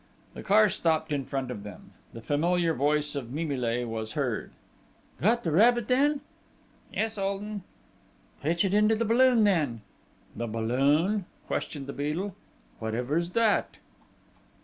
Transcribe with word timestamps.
The 0.33 0.41
car 0.41 0.67
stopped 0.67 1.11
in 1.11 1.25
front 1.25 1.51
of 1.51 1.61
them. 1.61 1.91
The 2.11 2.23
familiar 2.23 2.73
voice 2.73 3.13
of 3.13 3.31
Mimile 3.31 3.85
was 3.85 4.13
heard: 4.13 4.49
"Got 5.21 5.43
the 5.43 5.51
rabbit 5.51 5.87
then?" 5.87 6.21
"Yes, 6.91 7.19
old 7.19 7.43
'un!" 7.43 7.61
"Pitch 8.41 8.65
it 8.65 8.73
into 8.73 8.95
the 8.95 9.05
balloon 9.05 9.43
then!" 9.43 9.81
"The 10.35 10.47
balloon?" 10.47 11.25
questioned 11.45 11.85
the 11.85 11.93
Beadle. 11.93 12.33
"Whatever's 12.79 13.29
that?" 13.33 13.77